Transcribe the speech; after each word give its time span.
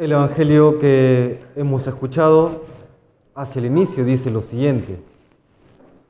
El 0.00 0.12
Evangelio 0.12 0.78
que 0.78 1.44
hemos 1.56 1.86
escuchado 1.86 2.62
hacia 3.34 3.58
el 3.58 3.66
inicio 3.66 4.02
dice 4.02 4.30
lo 4.30 4.40
siguiente. 4.40 4.98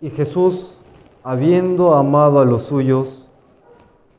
Y 0.01 0.11
Jesús, 0.11 0.79
habiendo 1.25 1.97
amado 1.97 2.39
a 2.39 2.45
los 2.45 2.67
suyos, 2.67 3.29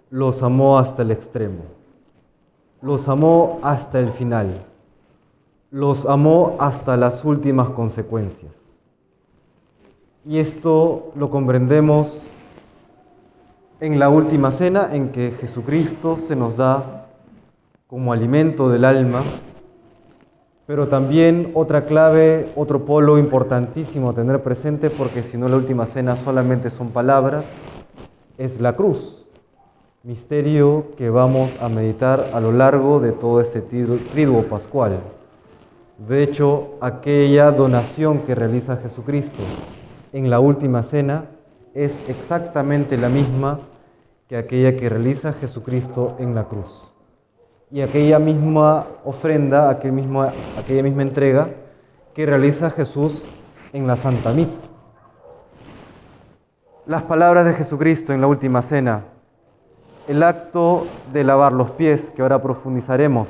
los 0.09 0.43
amó 0.43 0.77
hasta 0.77 1.03
el 1.03 1.11
extremo. 1.11 1.63
Los 2.81 3.07
amó 3.07 3.61
hasta 3.63 3.99
el 3.99 4.11
final. 4.11 4.65
Los 5.71 6.05
amó 6.05 6.57
hasta 6.59 6.97
las 6.97 7.23
últimas 7.23 7.69
consecuencias. 7.69 8.51
Y 10.25 10.39
esto 10.39 11.13
lo 11.15 11.29
comprendemos 11.29 12.21
en 13.79 13.99
la 13.99 14.09
última 14.09 14.51
cena 14.51 14.93
en 14.93 15.13
que 15.13 15.31
Jesucristo 15.39 16.17
se 16.27 16.35
nos 16.35 16.57
da 16.57 17.07
como 17.87 18.11
alimento 18.11 18.67
del 18.67 18.83
alma, 18.83 19.23
pero 20.65 20.87
también 20.87 21.51
otra 21.53 21.85
clave, 21.85 22.51
otro 22.55 22.85
polo 22.85 23.17
importantísimo 23.17 24.09
a 24.09 24.13
tener 24.13 24.41
presente, 24.41 24.89
porque 24.89 25.23
si 25.23 25.37
no 25.37 25.47
la 25.47 25.57
última 25.57 25.87
cena 25.87 26.17
solamente 26.17 26.69
son 26.69 26.89
palabras, 26.89 27.45
es 28.37 28.59
la 28.59 28.75
cruz, 28.75 29.25
misterio 30.03 30.95
que 30.97 31.09
vamos 31.09 31.51
a 31.59 31.69
meditar 31.69 32.31
a 32.33 32.39
lo 32.39 32.51
largo 32.51 32.99
de 32.99 33.11
todo 33.11 33.41
este 33.41 33.61
triduo 33.61 34.43
pascual. 34.43 34.99
De 36.07 36.23
hecho, 36.23 36.75
aquella 36.81 37.51
donación 37.51 38.19
que 38.19 38.33
realiza 38.33 38.77
Jesucristo 38.77 39.43
en 40.13 40.29
la 40.29 40.39
última 40.39 40.83
cena 40.83 41.25
es 41.73 41.91
exactamente 42.07 42.97
la 42.97 43.09
misma 43.09 43.59
que 44.27 44.37
aquella 44.37 44.75
que 44.77 44.89
realiza 44.89 45.33
Jesucristo 45.33 46.15
en 46.19 46.33
la 46.33 46.45
cruz. 46.45 46.90
Y 47.71 47.79
aquella 47.79 48.19
misma 48.19 48.85
ofrenda, 49.05 49.69
aquella 49.69 49.93
misma, 49.93 50.33
aquella 50.57 50.83
misma 50.83 51.03
entrega 51.03 51.47
que 52.13 52.25
realiza 52.25 52.69
Jesús 52.71 53.23
en 53.71 53.87
la 53.87 53.95
Santa 53.95 54.33
Misa. 54.33 54.51
Las 56.85 57.03
palabras 57.03 57.45
de 57.45 57.53
Jesucristo 57.53 58.11
en 58.11 58.19
la 58.19 58.27
última 58.27 58.63
cena, 58.63 59.05
el 60.09 60.21
acto 60.21 60.85
de 61.13 61.23
lavar 61.23 61.53
los 61.53 61.71
pies, 61.71 62.01
que 62.13 62.21
ahora 62.21 62.41
profundizaremos, 62.41 63.29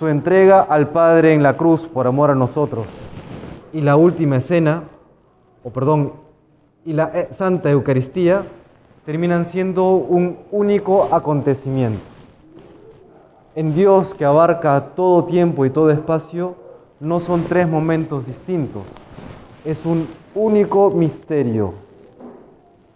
su 0.00 0.08
entrega 0.08 0.62
al 0.62 0.88
Padre 0.88 1.32
en 1.32 1.44
la 1.44 1.56
cruz 1.56 1.82
por 1.94 2.08
amor 2.08 2.32
a 2.32 2.34
nosotros, 2.34 2.86
y 3.72 3.82
la 3.82 3.94
última 3.94 4.38
escena, 4.38 4.84
o 5.62 5.70
perdón, 5.70 6.14
y 6.84 6.92
la 6.92 7.12
eh, 7.14 7.28
Santa 7.36 7.70
Eucaristía, 7.70 8.42
terminan 9.04 9.52
siendo 9.52 9.92
un 9.92 10.38
único 10.50 11.14
acontecimiento. 11.14 12.17
En 13.58 13.74
Dios 13.74 14.14
que 14.14 14.24
abarca 14.24 14.94
todo 14.94 15.24
tiempo 15.24 15.66
y 15.66 15.70
todo 15.70 15.90
espacio, 15.90 16.54
no 17.00 17.18
son 17.18 17.46
tres 17.46 17.66
momentos 17.66 18.24
distintos, 18.24 18.84
es 19.64 19.84
un 19.84 20.06
único 20.36 20.90
misterio 20.90 21.74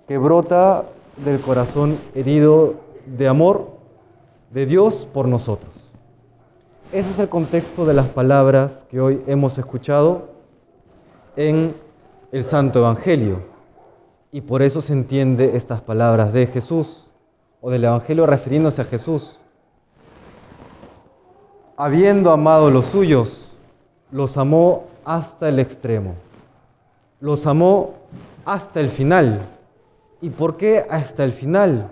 que 0.06 0.16
brota 0.18 0.84
del 1.16 1.40
corazón 1.40 1.98
herido 2.14 2.74
de 3.06 3.26
amor 3.26 3.70
de 4.52 4.66
Dios 4.66 5.08
por 5.12 5.26
nosotros. 5.26 5.72
Ese 6.92 7.10
es 7.10 7.18
el 7.18 7.28
contexto 7.28 7.84
de 7.84 7.94
las 7.94 8.10
palabras 8.10 8.86
que 8.88 9.00
hoy 9.00 9.20
hemos 9.26 9.58
escuchado 9.58 10.28
en 11.34 11.74
el 12.30 12.44
Santo 12.44 12.78
Evangelio. 12.78 13.42
Y 14.30 14.42
por 14.42 14.62
eso 14.62 14.80
se 14.80 14.92
entiende 14.92 15.56
estas 15.56 15.80
palabras 15.80 16.32
de 16.32 16.46
Jesús 16.46 17.04
o 17.60 17.68
del 17.68 17.82
Evangelio 17.82 18.26
refiriéndose 18.26 18.80
a 18.80 18.84
Jesús. 18.84 19.40
Habiendo 21.84 22.30
amado 22.30 22.70
los 22.70 22.86
suyos, 22.92 23.44
los 24.12 24.36
amó 24.36 24.84
hasta 25.04 25.48
el 25.48 25.58
extremo. 25.58 26.14
Los 27.18 27.44
amó 27.44 27.94
hasta 28.44 28.78
el 28.78 28.90
final. 28.90 29.48
¿Y 30.20 30.30
por 30.30 30.58
qué 30.58 30.86
hasta 30.88 31.24
el 31.24 31.32
final? 31.32 31.88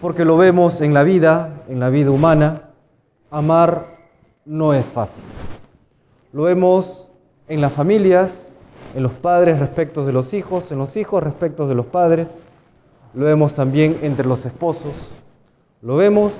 Porque 0.00 0.24
lo 0.24 0.36
vemos 0.36 0.80
en 0.80 0.94
la 0.94 1.02
vida, 1.02 1.64
en 1.68 1.80
la 1.80 1.88
vida 1.88 2.12
humana, 2.12 2.68
amar 3.28 3.86
no 4.44 4.72
es 4.72 4.86
fácil. 4.94 5.24
Lo 6.32 6.44
vemos 6.44 7.08
en 7.48 7.60
las 7.60 7.72
familias, 7.72 8.30
en 8.94 9.02
los 9.02 9.14
padres 9.14 9.58
respecto 9.58 10.06
de 10.06 10.12
los 10.12 10.32
hijos, 10.32 10.70
en 10.70 10.78
los 10.78 10.96
hijos 10.96 11.24
respecto 11.24 11.66
de 11.66 11.74
los 11.74 11.86
padres, 11.86 12.28
lo 13.14 13.24
vemos 13.24 13.52
también 13.54 13.98
entre 14.02 14.28
los 14.28 14.46
esposos, 14.46 14.94
lo 15.80 15.96
vemos 15.96 16.32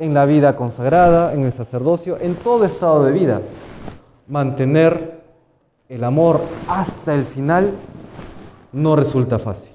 en 0.00 0.14
la 0.14 0.24
vida 0.24 0.56
consagrada, 0.56 1.34
en 1.34 1.44
el 1.44 1.52
sacerdocio, 1.52 2.16
en 2.20 2.36
todo 2.36 2.64
estado 2.64 3.04
de 3.04 3.12
vida. 3.12 3.42
Mantener 4.26 5.20
el 5.90 6.02
amor 6.04 6.40
hasta 6.66 7.14
el 7.14 7.26
final 7.26 7.74
no 8.72 8.96
resulta 8.96 9.38
fácil. 9.38 9.70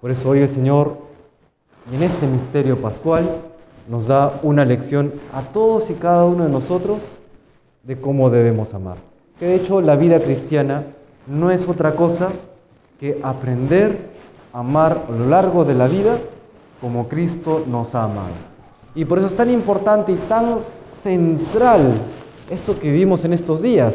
Por 0.00 0.10
eso 0.10 0.28
hoy 0.28 0.40
el 0.40 0.52
Señor, 0.52 0.96
en 1.92 2.02
este 2.02 2.26
misterio 2.26 2.82
pascual, 2.82 3.36
nos 3.88 4.08
da 4.08 4.40
una 4.42 4.64
lección 4.64 5.12
a 5.32 5.52
todos 5.52 5.88
y 5.88 5.94
cada 5.94 6.24
uno 6.24 6.44
de 6.44 6.50
nosotros 6.50 6.98
de 7.84 8.00
cómo 8.00 8.28
debemos 8.28 8.74
amar. 8.74 8.96
Que 9.38 9.46
de 9.46 9.54
hecho 9.56 9.80
la 9.80 9.94
vida 9.94 10.18
cristiana 10.20 10.82
no 11.28 11.52
es 11.52 11.66
otra 11.68 11.94
cosa 11.94 12.30
que 12.98 13.20
aprender 13.22 14.10
a 14.52 14.58
amar 14.60 15.04
a 15.08 15.12
lo 15.12 15.26
largo 15.28 15.64
de 15.64 15.74
la 15.74 15.86
vida 15.86 16.18
como 16.80 17.08
Cristo 17.08 17.62
nos 17.68 17.94
ha 17.94 18.04
amado. 18.04 18.51
Y 18.94 19.04
por 19.04 19.18
eso 19.18 19.28
es 19.28 19.36
tan 19.36 19.50
importante 19.50 20.12
y 20.12 20.16
tan 20.28 20.58
central 21.02 22.02
esto 22.50 22.78
que 22.78 22.90
vivimos 22.90 23.24
en 23.24 23.32
estos 23.32 23.62
días, 23.62 23.94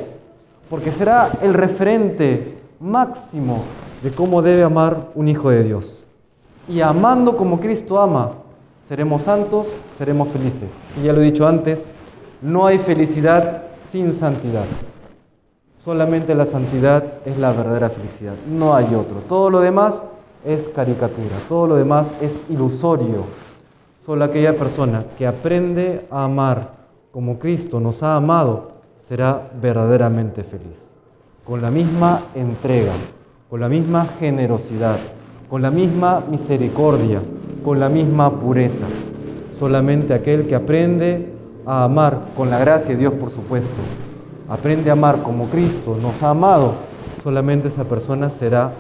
porque 0.69 0.91
será 0.93 1.31
el 1.41 1.53
referente 1.53 2.57
máximo 2.79 3.63
de 4.01 4.11
cómo 4.11 4.41
debe 4.41 4.63
amar 4.63 5.09
un 5.15 5.27
hijo 5.27 5.49
de 5.49 5.63
Dios. 5.63 6.03
Y 6.67 6.81
amando 6.81 7.37
como 7.37 7.59
Cristo 7.59 7.99
ama, 7.99 8.31
seremos 8.89 9.21
santos, 9.23 9.67
seremos 9.97 10.29
felices. 10.29 10.69
Y 10.99 11.05
ya 11.05 11.13
lo 11.13 11.21
he 11.21 11.25
dicho 11.25 11.47
antes, 11.47 11.85
no 12.41 12.65
hay 12.65 12.79
felicidad 12.79 13.63
sin 13.91 14.19
santidad. 14.19 14.65
Solamente 15.83 16.35
la 16.35 16.47
santidad 16.47 17.03
es 17.25 17.37
la 17.37 17.53
verdadera 17.53 17.89
felicidad, 17.89 18.33
no 18.47 18.75
hay 18.75 18.93
otro. 18.93 19.17
Todo 19.29 19.49
lo 19.49 19.61
demás 19.61 19.93
es 20.43 20.67
caricatura, 20.75 21.37
todo 21.47 21.67
lo 21.67 21.75
demás 21.75 22.07
es 22.21 22.31
ilusorio. 22.49 23.46
Solo 24.07 24.23
aquella 24.23 24.57
persona 24.57 25.03
que 25.17 25.27
aprende 25.27 26.05
a 26.09 26.23
amar 26.23 26.69
como 27.11 27.39
Cristo 27.39 27.81
nos 27.81 28.01
ha 28.01 28.15
amado 28.15 28.71
será 29.09 29.51
verdaderamente 29.61 30.45
feliz. 30.45 30.77
Con 31.43 31.61
la 31.61 31.69
misma 31.69 32.27
entrega, 32.33 32.93
con 33.49 33.59
la 33.59 33.67
misma 33.67 34.05
generosidad, 34.17 34.97
con 35.49 35.61
la 35.61 35.71
misma 35.71 36.21
misericordia, 36.21 37.21
con 37.65 37.81
la 37.81 37.89
misma 37.89 38.31
pureza. 38.31 38.87
Solamente 39.59 40.13
aquel 40.13 40.47
que 40.47 40.55
aprende 40.55 41.33
a 41.65 41.83
amar 41.83 42.27
con 42.37 42.49
la 42.49 42.59
gracia 42.59 42.91
de 42.91 42.95
Dios, 42.99 43.13
por 43.15 43.31
supuesto, 43.31 43.81
aprende 44.47 44.89
a 44.89 44.93
amar 44.93 45.21
como 45.21 45.49
Cristo 45.49 45.97
nos 46.01 46.23
ha 46.23 46.29
amado, 46.29 46.75
solamente 47.23 47.67
esa 47.67 47.83
persona 47.83 48.29
será 48.29 48.71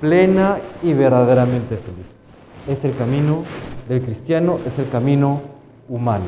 plena 0.00 0.56
y 0.82 0.94
verdaderamente 0.94 1.76
feliz. 1.76 2.19
Es 2.66 2.84
el 2.84 2.96
camino 2.96 3.44
del 3.88 4.02
cristiano, 4.02 4.58
es 4.66 4.78
el 4.78 4.90
camino 4.90 5.40
humano. 5.88 6.26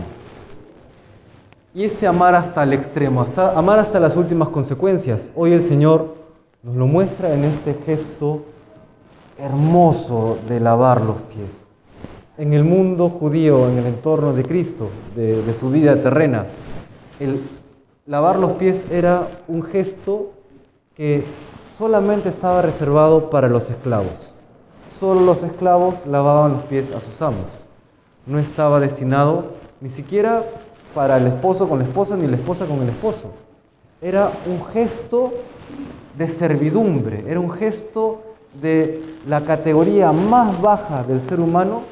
Y 1.74 1.84
este 1.84 2.06
amar 2.06 2.34
hasta 2.34 2.62
el 2.64 2.74
extremo, 2.74 3.22
hasta, 3.22 3.58
amar 3.58 3.78
hasta 3.78 3.98
las 3.98 4.16
últimas 4.16 4.48
consecuencias, 4.50 5.32
hoy 5.34 5.52
el 5.52 5.68
Señor 5.68 6.14
nos 6.62 6.76
lo 6.76 6.86
muestra 6.86 7.32
en 7.32 7.44
este 7.44 7.74
gesto 7.86 8.42
hermoso 9.38 10.38
de 10.48 10.60
lavar 10.60 11.00
los 11.00 11.16
pies. 11.22 11.50
En 12.38 12.52
el 12.52 12.64
mundo 12.64 13.08
judío, 13.08 13.68
en 13.68 13.78
el 13.78 13.86
entorno 13.86 14.32
de 14.32 14.42
Cristo, 14.42 14.90
de, 15.14 15.42
de 15.42 15.54
su 15.54 15.70
vida 15.70 16.02
terrena, 16.02 16.46
el 17.20 17.42
lavar 18.06 18.38
los 18.38 18.52
pies 18.52 18.76
era 18.90 19.28
un 19.48 19.62
gesto 19.62 20.32
que 20.94 21.24
solamente 21.78 22.28
estaba 22.28 22.62
reservado 22.62 23.30
para 23.30 23.48
los 23.48 23.68
esclavos. 23.70 24.31
Solo 25.02 25.22
los 25.22 25.42
esclavos 25.42 25.96
lavaban 26.06 26.52
los 26.52 26.62
pies 26.66 26.88
a 26.92 27.00
sus 27.00 27.20
amos. 27.20 27.66
No 28.24 28.38
estaba 28.38 28.78
destinado 28.78 29.46
ni 29.80 29.90
siquiera 29.90 30.44
para 30.94 31.16
el 31.16 31.26
esposo 31.26 31.68
con 31.68 31.80
la 31.80 31.86
esposa 31.86 32.16
ni 32.16 32.28
la 32.28 32.36
esposa 32.36 32.66
con 32.66 32.80
el 32.82 32.90
esposo. 32.90 33.32
Era 34.00 34.30
un 34.46 34.64
gesto 34.66 35.32
de 36.16 36.28
servidumbre, 36.38 37.24
era 37.26 37.40
un 37.40 37.50
gesto 37.50 38.22
de 38.60 39.16
la 39.26 39.40
categoría 39.44 40.12
más 40.12 40.62
baja 40.62 41.02
del 41.02 41.28
ser 41.28 41.40
humano 41.40 41.82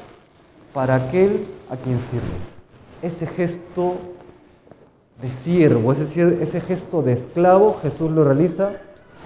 para 0.73 0.95
aquel 0.95 1.47
a 1.69 1.75
quien 1.75 1.99
sirve. 2.11 2.37
Ese 3.01 3.27
gesto 3.27 3.95
de 5.21 5.31
siervo, 5.43 5.91
es 5.91 5.99
decir, 5.99 6.39
ese 6.41 6.61
gesto 6.61 7.01
de 7.01 7.11
esclavo, 7.11 7.75
Jesús 7.81 8.09
lo 8.09 8.23
realiza 8.23 8.69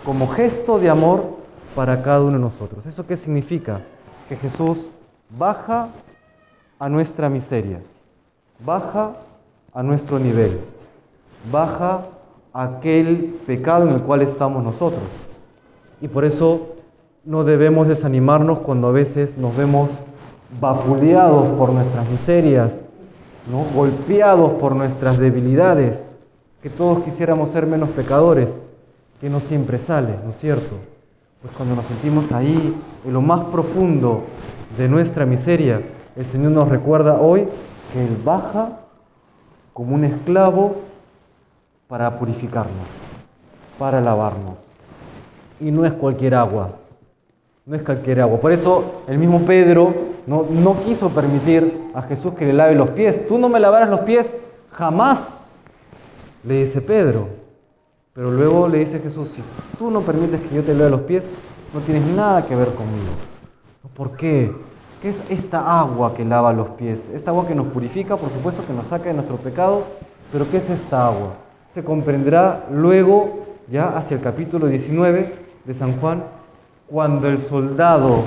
como 0.04 0.28
gesto 0.30 0.80
de 0.80 0.90
amor 0.90 1.36
para 1.76 2.02
cada 2.02 2.22
uno 2.22 2.34
de 2.34 2.40
nosotros. 2.40 2.86
¿Eso 2.86 3.06
qué 3.06 3.18
significa? 3.18 3.82
Que 4.30 4.38
Jesús 4.38 4.78
baja 5.30 5.90
a 6.80 6.90
nuestra 6.90 7.30
miseria, 7.30 7.82
baja 8.66 9.14
a 9.74 9.84
nuestro 9.84 10.18
nivel, 10.20 10.60
baja 11.52 12.06
aquel 12.54 13.40
pecado 13.46 13.88
en 13.88 13.96
el 13.96 14.02
cual 14.02 14.22
estamos 14.22 14.64
nosotros. 14.64 15.04
Y 16.02 16.08
por 16.08 16.26
eso 16.26 16.76
no 17.26 17.44
debemos 17.44 17.88
desanimarnos 17.88 18.60
cuando 18.60 18.88
a 18.88 18.92
veces 18.92 19.38
nos 19.38 19.56
vemos 19.56 19.92
vapuleados 20.60 21.50
por 21.58 21.72
nuestras 21.72 22.10
miserias, 22.10 22.72
¿no? 23.52 23.66
golpeados 23.74 24.54
por 24.54 24.76
nuestras 24.76 25.18
debilidades, 25.18 26.00
que 26.62 26.70
todos 26.70 27.04
quisiéramos 27.04 27.50
ser 27.52 27.68
menos 27.68 27.90
pecadores, 27.90 28.50
que 29.20 29.30
no 29.30 29.40
siempre 29.42 29.80
sale, 29.80 30.16
¿no 30.24 30.32
es 30.32 30.38
cierto? 30.40 30.76
Pues 31.46 31.58
cuando 31.58 31.76
nos 31.76 31.86
sentimos 31.86 32.32
ahí, 32.32 32.76
en 33.06 33.14
lo 33.14 33.22
más 33.22 33.46
profundo 33.52 34.24
de 34.80 34.90
nuestra 34.90 35.28
miseria, 35.28 35.80
el 36.16 36.26
Señor 36.32 36.54
nos 36.54 36.68
recuerda 36.68 37.22
hoy 37.22 37.48
que 37.94 38.04
Él 38.04 38.20
baja 38.26 38.80
como 39.72 39.94
un 39.94 40.06
esclavo 40.06 40.78
para 41.88 42.18
purificarnos, 42.18 42.88
para 43.78 44.02
lavarnos. 44.02 44.56
Y 45.60 45.70
no 45.70 45.86
es 45.86 45.94
cualquier 45.94 46.34
agua, 46.34 46.78
no 47.68 47.76
es 47.76 47.84
cualquier 47.84 48.22
agua. 48.22 48.40
Por 48.40 48.52
eso 48.52 49.04
el 49.08 49.20
mismo 49.20 49.46
Pedro 49.46 49.94
no, 50.26 50.48
no 50.50 50.84
quiso 50.84 51.12
permitir 51.12 51.92
a 51.94 52.02
Jesús 52.02 52.34
que 52.34 52.46
le 52.48 52.54
lave 52.54 52.74
los 52.74 52.90
pies. 52.90 53.28
Tú 53.28 53.38
no 53.38 53.50
me 53.50 53.60
lavarás 53.60 53.92
los 53.92 54.00
pies 54.00 54.26
jamás, 54.72 55.20
le 56.44 56.66
dice 56.66 56.82
Pedro. 56.82 57.45
Pero 58.16 58.32
luego 58.32 58.70
le 58.70 58.78
dice 58.78 59.00
Jesús, 59.00 59.30
si 59.32 59.44
tú 59.78 59.92
no 59.92 60.00
permites 60.00 60.40
que 60.40 60.56
yo 60.56 60.64
te 60.64 60.74
lave 60.74 60.90
los 60.90 61.02
pies, 61.02 61.22
no 61.74 61.82
tienes 61.82 62.08
nada 62.08 62.46
que 62.46 62.56
ver 62.56 62.74
conmigo. 62.74 63.12
¿Por 63.94 64.16
qué? 64.16 64.56
¿Qué 65.02 65.10
es 65.10 65.18
esta 65.30 65.82
agua 65.82 66.14
que 66.14 66.24
lava 66.24 66.54
los 66.54 66.70
pies? 66.70 67.06
Esta 67.14 67.32
agua 67.32 67.46
que 67.46 67.54
nos 67.54 67.68
purifica, 67.68 68.16
por 68.16 68.30
supuesto 68.30 68.66
que 68.66 68.72
nos 68.72 68.88
saca 68.88 69.10
de 69.10 69.16
nuestro 69.16 69.36
pecado, 69.36 69.84
pero 70.32 70.50
¿qué 70.50 70.58
es 70.58 70.70
esta 70.70 71.08
agua? 71.08 71.34
Se 71.74 71.84
comprenderá 71.84 72.68
luego, 72.72 73.48
ya 73.70 73.98
hacia 73.98 74.16
el 74.16 74.24
capítulo 74.24 74.68
19 74.68 75.36
de 75.66 75.74
San 75.74 76.00
Juan, 76.00 76.24
cuando 76.88 77.28
el 77.28 77.40
soldado 77.50 78.24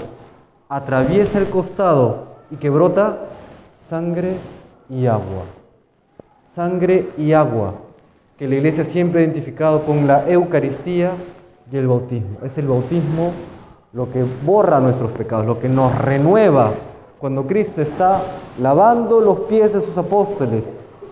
atraviesa 0.69 1.39
el 1.39 1.49
costado 1.49 2.37
y 2.51 2.57
que 2.57 2.69
brota 2.69 3.21
sangre 3.89 4.37
y 4.91 5.07
agua. 5.07 5.45
Sangre 6.55 7.09
y 7.17 7.33
agua, 7.33 7.73
que 8.39 8.47
la 8.47 8.55
iglesia 8.55 8.85
siempre 8.93 9.21
ha 9.21 9.25
identificado 9.25 9.85
con 9.85 10.07
la 10.07 10.29
Eucaristía 10.31 11.13
y 11.71 11.77
el 11.77 11.89
bautismo. 11.89 12.39
Es 12.45 12.57
el 12.57 12.69
bautismo 12.69 13.33
lo 13.93 14.11
que 14.13 14.25
borra 14.45 14.79
nuestros 14.79 15.11
pecados, 15.13 15.45
lo 15.45 15.59
que 15.59 15.69
nos 15.69 15.97
renueva 15.99 16.71
cuando 17.19 17.47
Cristo 17.49 17.83
está 17.83 18.23
lavando 18.61 19.21
los 19.21 19.41
pies 19.41 19.73
de 19.73 19.81
sus 19.81 19.99
apóstoles 19.99 20.63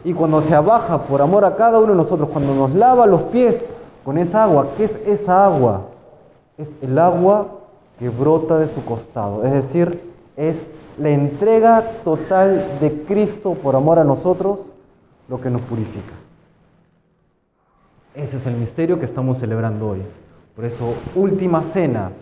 y 0.04 0.12
cuando 0.12 0.42
se 0.42 0.54
abaja 0.54 1.02
por 1.02 1.20
amor 1.20 1.44
a 1.44 1.56
cada 1.56 1.80
uno 1.80 1.92
de 1.92 1.96
nosotros, 1.96 2.28
cuando 2.32 2.54
nos 2.54 2.72
lava 2.74 3.06
los 3.06 3.22
pies 3.24 3.56
con 4.04 4.18
esa 4.18 4.44
agua. 4.44 4.68
¿Qué 4.76 4.84
es 4.84 4.92
esa 5.04 5.46
agua? 5.46 5.80
Es 6.56 6.68
el 6.80 6.96
agua 6.96 7.48
que 7.98 8.08
brota 8.08 8.58
de 8.58 8.68
su 8.68 8.84
costado, 8.84 9.42
es 9.42 9.52
decir, 9.52 10.00
es 10.36 10.56
la 10.98 11.08
entrega 11.08 11.82
total 12.04 12.78
de 12.80 13.02
Cristo 13.02 13.54
por 13.54 13.74
amor 13.74 13.98
a 13.98 14.04
nosotros 14.04 14.66
lo 15.28 15.40
que 15.40 15.50
nos 15.50 15.62
purifica. 15.62 16.25
Ese 18.16 18.38
es 18.38 18.46
el 18.46 18.54
misterio 18.56 18.98
que 18.98 19.04
estamos 19.04 19.36
celebrando 19.36 19.90
hoy. 19.90 19.98
Por 20.54 20.64
eso, 20.64 20.94
última 21.14 21.64
cena, 21.74 22.12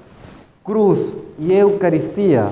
cruz 0.65 1.15
y 1.39 1.53
Eucaristía 1.53 2.51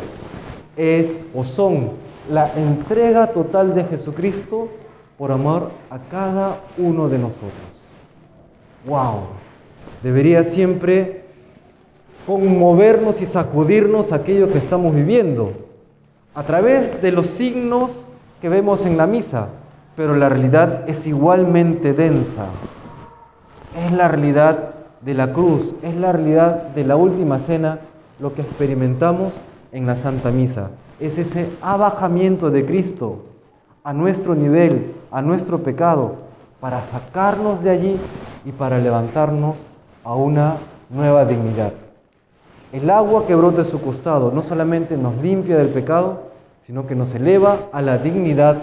es 0.77 1.25
o 1.35 1.43
son 1.43 1.91
la 2.31 2.53
entrega 2.55 3.33
total 3.33 3.75
de 3.75 3.83
Jesucristo 3.83 4.69
por 5.19 5.33
amor 5.33 5.73
a 5.91 5.99
cada 6.09 6.61
uno 6.79 7.09
de 7.09 7.19
nosotros. 7.19 7.51
¡Wow! 8.87 9.23
Debería 10.05 10.45
siempre 10.53 11.25
conmovernos 12.29 13.21
y 13.21 13.27
sacudirnos 13.27 14.13
aquello 14.13 14.53
que 14.53 14.59
estamos 14.59 14.95
viviendo 14.95 15.53
a 16.33 16.45
través 16.45 17.03
de 17.03 17.11
los 17.11 17.27
signos 17.31 18.07
que 18.41 18.49
vemos 18.49 18.87
en 18.87 18.97
la 18.97 19.09
misa, 19.09 19.49
pero 19.97 20.15
la 20.15 20.29
realidad 20.29 20.89
es 20.89 21.05
igualmente 21.09 21.93
densa. 21.93 22.47
Es 23.77 23.93
la 23.93 24.09
realidad 24.09 24.71
de 25.01 25.15
la 25.15 25.33
cruz, 25.33 25.75
es 25.83 25.97
la 25.97 26.13
realidad 26.13 26.69
de 26.75 26.85
la 26.85 26.97
última 26.97 27.41
cena 27.41 27.79
lo 28.21 28.35
que 28.35 28.43
experimentamos 28.43 29.33
en 29.73 29.87
la 29.87 29.97
Santa 29.97 30.31
Misa. 30.31 30.71
Es 31.01 31.17
ese 31.17 31.51
abajamiento 31.61 32.51
de 32.51 32.65
Cristo 32.67 33.25
a 33.83 33.93
nuestro 33.93 34.35
nivel, 34.35 34.95
a 35.11 35.23
nuestro 35.23 35.63
pecado, 35.63 36.17
para 36.61 36.85
sacarnos 36.91 37.63
de 37.65 37.71
allí 37.71 38.01
y 38.45 38.53
para 38.53 38.79
levantarnos 38.79 39.57
a 40.05 40.15
una 40.15 40.57
nueva 40.91 41.25
dignidad. 41.25 41.73
El 42.73 42.89
agua 42.91 43.27
que 43.27 43.35
brota 43.35 43.65
de 43.65 43.71
su 43.71 43.81
costado 43.81 44.31
no 44.31 44.43
solamente 44.43 44.97
nos 44.97 45.17
limpia 45.17 45.57
del 45.57 45.71
pecado, 45.71 46.31
sino 46.67 46.87
que 46.87 46.95
nos 46.95 47.13
eleva 47.15 47.69
a 47.73 47.83
la 47.83 47.99
dignidad 47.99 48.57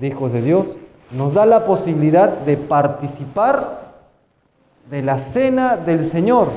de 0.00 0.08
hijos 0.08 0.32
de 0.32 0.42
Dios, 0.42 0.76
nos 1.12 1.34
da 1.34 1.46
la 1.46 1.64
posibilidad 1.64 2.40
de 2.40 2.56
participar 2.56 3.85
de 4.90 5.02
la 5.02 5.18
cena 5.32 5.76
del 5.76 6.10
Señor, 6.10 6.48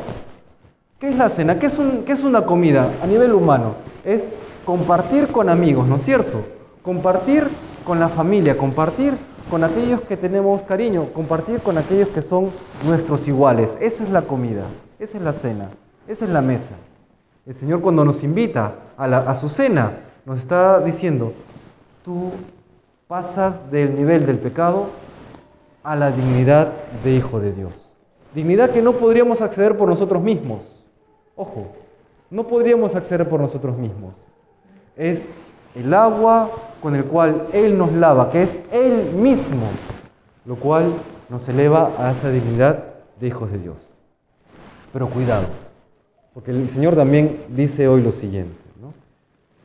¿Qué 1.00 1.08
es 1.08 1.16
la 1.16 1.30
cena? 1.30 1.60
¿Qué 1.60 1.68
es, 1.68 2.24
una 2.24 2.46
comida 2.46 2.92
a 3.02 3.08
nivel 3.08 3.32
humano? 3.32 3.76
Es 4.04 4.22
compartir 4.66 5.30
con 5.30 5.48
amigos, 5.48 5.88
¿no 5.88 5.96
es 5.96 6.04
cierto? 6.04 6.44
Compartir 6.84 7.48
con 7.86 8.02
la 8.02 8.10
familia, 8.10 8.58
compartir 8.58 9.14
con 9.50 9.64
aquellos 9.64 10.02
que 10.02 10.18
tenemos 10.18 10.62
cariño, 10.64 11.14
compartir 11.14 11.62
con 11.62 11.78
aquellos 11.78 12.10
que 12.10 12.22
son 12.22 12.52
nuestros 12.84 13.26
iguales. 13.30 13.70
Eso 13.80 14.04
es 14.04 14.10
la 14.10 14.24
comida, 14.24 14.66
esa 15.00 15.18
es 15.18 15.24
la 15.24 15.34
cena, 15.34 15.70
esa 16.06 16.26
es 16.26 16.32
la 16.32 16.42
mesa. 16.42 16.76
El 17.46 17.56
Señor 17.56 17.80
cuando 17.80 18.04
nos 18.04 18.22
invita 18.22 18.74
a, 18.98 19.06
a 19.06 19.40
su 19.40 19.48
cena 19.48 20.00
nos 20.26 20.40
está 20.40 20.82
diciendo, 20.82 21.32
tú 22.04 22.32
pasas 23.08 23.72
del 23.72 23.96
nivel 23.96 24.26
del 24.26 24.40
pecado 24.40 24.88
a 25.82 25.96
la 25.96 26.12
dignidad 26.12 26.74
de 27.06 27.16
hijo 27.16 27.40
de 27.40 27.54
Dios. 27.54 27.89
Dignidad 28.34 28.72
que 28.72 28.82
no 28.82 28.94
podríamos 28.94 29.42
acceder 29.42 29.78
por 29.78 29.90
nosotros 29.90 30.22
mismos. 30.22 30.62
Ojo, 31.36 31.68
no 32.30 32.48
podríamos 32.48 32.96
acceder 32.96 33.28
por 33.28 33.40
nosotros 33.40 33.78
mismos. 33.78 34.14
Es 34.96 35.20
el 35.76 35.94
agua 35.94 36.52
con 36.82 36.96
el 36.96 37.06
cual 37.06 37.48
Él 37.54 37.78
nos 37.78 37.92
lava, 37.92 38.30
que 38.30 38.44
es 38.44 38.50
Él 38.72 39.14
mismo, 39.14 39.68
lo 40.46 40.56
cual 40.56 40.94
nos 41.30 41.48
eleva 41.48 41.92
a 41.98 42.12
esa 42.12 42.30
dignidad 42.30 42.84
de 43.20 43.28
hijos 43.28 43.52
de 43.52 43.60
Dios. 43.60 43.78
Pero 44.94 45.10
cuidado, 45.10 45.48
porque 46.34 46.52
el 46.52 46.70
Señor 46.74 46.96
también 46.96 47.46
dice 47.50 47.88
hoy 47.88 48.02
lo 48.02 48.12
siguiente. 48.14 48.56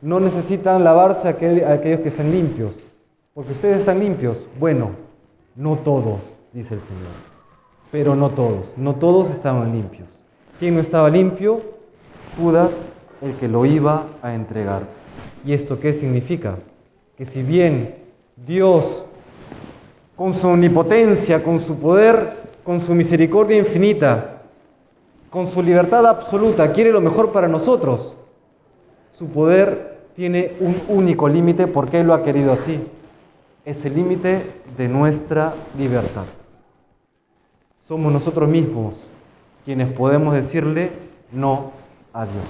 No, 0.01 0.19
necesitan 0.19 0.83
lavarse 0.83 1.27
aquellos 1.27 2.01
que 2.01 2.09
están 2.09 2.29
limpios, 2.29 2.73
porque 3.33 3.53
ustedes 3.53 3.79
están 3.79 3.99
limpios. 3.99 4.37
Bueno, 4.59 4.91
no 5.55 5.77
todos, 5.77 6.19
dice 6.53 6.75
el 6.75 6.81
Señor, 6.81 7.34
pero 7.95 8.13
no 8.13 8.31
todos, 8.31 8.73
no 8.75 8.95
todos 8.95 9.29
estaban 9.29 9.71
limpios. 9.71 10.09
¿Quién 10.59 10.75
no 10.75 10.81
estaba 10.81 11.09
limpio? 11.09 11.61
Judas, 12.37 12.69
el 13.21 13.35
que 13.35 13.47
lo 13.47 13.65
iba 13.65 14.07
a 14.21 14.35
entregar. 14.35 14.81
¿Y 15.45 15.53
esto 15.53 15.79
qué 15.79 15.93
significa? 15.93 16.57
Que 17.17 17.25
si 17.27 17.41
bien 17.41 17.95
Dios, 18.35 19.05
con 20.17 20.33
su 20.33 20.45
omnipotencia, 20.45 21.41
con 21.41 21.61
su 21.61 21.79
poder, 21.79 22.33
con 22.65 22.81
su 22.81 22.93
misericordia 22.93 23.59
infinita, 23.59 24.41
con 25.29 25.53
su 25.53 25.63
libertad 25.63 26.05
absoluta, 26.05 26.73
quiere 26.73 26.91
lo 26.91 26.99
mejor 26.99 27.31
para 27.31 27.47
nosotros, 27.47 28.13
su 29.13 29.27
poder 29.27 29.99
tiene 30.17 30.57
un 30.59 30.81
único 30.89 31.29
límite 31.29 31.67
porque 31.67 32.01
Él 32.01 32.07
lo 32.07 32.13
ha 32.13 32.25
querido 32.25 32.51
así. 32.51 32.77
Es 33.63 33.85
el 33.85 33.95
límite 33.95 34.41
de 34.77 34.89
nuestra 34.89 35.53
libertad. 35.77 36.25
Somos 37.87 38.11
nosotros 38.11 38.49
mismos 38.49 38.95
quienes 39.63 39.91
podemos 39.93 40.33
decirle 40.33 40.91
no 41.31 41.71
a 42.13 42.25
Dios. 42.25 42.45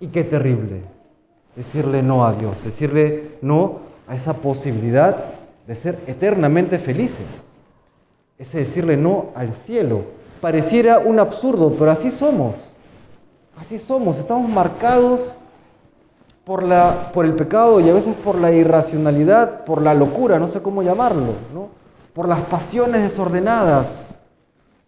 Y 0.00 0.08
qué 0.08 0.24
terrible 0.24 0.82
decirle 1.56 2.02
no 2.02 2.24
a 2.24 2.32
Dios, 2.32 2.62
decirle 2.64 3.36
no 3.42 3.80
a 4.08 4.14
esa 4.14 4.34
posibilidad 4.34 5.16
de 5.66 5.76
ser 5.76 6.00
eternamente 6.06 6.78
felices. 6.78 7.26
Ese 8.38 8.58
decirle 8.58 8.96
no 8.96 9.26
al 9.34 9.52
cielo. 9.66 10.02
Pareciera 10.40 10.98
un 10.98 11.18
absurdo, 11.20 11.74
pero 11.78 11.90
así 11.90 12.10
somos. 12.12 12.54
Así 13.56 13.78
somos, 13.80 14.16
estamos 14.18 14.48
marcados 14.48 15.34
por, 16.44 16.62
la, 16.62 17.10
por 17.12 17.24
el 17.24 17.34
pecado 17.34 17.80
y 17.80 17.88
a 17.88 17.94
veces 17.94 18.14
por 18.24 18.36
la 18.36 18.50
irracionalidad, 18.50 19.64
por 19.64 19.82
la 19.82 19.94
locura, 19.94 20.38
no 20.38 20.48
sé 20.48 20.60
cómo 20.60 20.82
llamarlo, 20.82 21.34
por 22.14 22.28
las 22.28 22.40
pasiones 22.42 23.02
desordenadas, 23.02 23.86